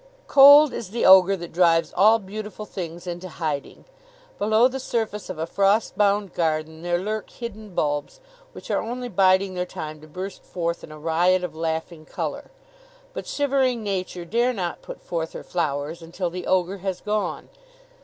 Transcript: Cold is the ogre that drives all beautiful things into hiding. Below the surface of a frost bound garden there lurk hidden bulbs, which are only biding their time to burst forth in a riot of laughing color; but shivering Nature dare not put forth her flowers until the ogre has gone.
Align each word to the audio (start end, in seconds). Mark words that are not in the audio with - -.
Cold 0.27 0.73
is 0.73 0.89
the 0.89 1.05
ogre 1.05 1.37
that 1.37 1.53
drives 1.53 1.93
all 1.95 2.17
beautiful 2.17 2.65
things 2.65 3.05
into 3.05 3.29
hiding. 3.29 3.85
Below 4.39 4.67
the 4.67 4.79
surface 4.79 5.29
of 5.29 5.37
a 5.37 5.45
frost 5.45 5.95
bound 5.95 6.33
garden 6.33 6.81
there 6.81 6.97
lurk 6.97 7.29
hidden 7.29 7.75
bulbs, 7.75 8.19
which 8.51 8.71
are 8.71 8.81
only 8.81 9.09
biding 9.09 9.53
their 9.53 9.63
time 9.67 10.01
to 10.01 10.07
burst 10.07 10.43
forth 10.43 10.83
in 10.83 10.91
a 10.91 10.97
riot 10.97 11.43
of 11.43 11.53
laughing 11.55 12.05
color; 12.07 12.49
but 13.13 13.27
shivering 13.27 13.83
Nature 13.83 14.25
dare 14.25 14.53
not 14.53 14.81
put 14.81 14.99
forth 15.03 15.33
her 15.33 15.43
flowers 15.43 16.01
until 16.01 16.31
the 16.31 16.47
ogre 16.47 16.79
has 16.79 16.99
gone. 16.99 17.49